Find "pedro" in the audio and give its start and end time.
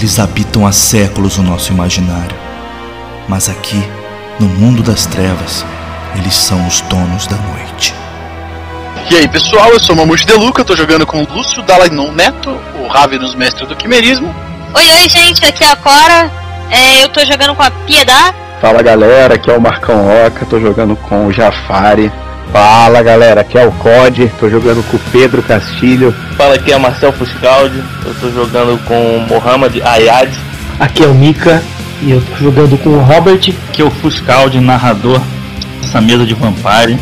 25.12-25.40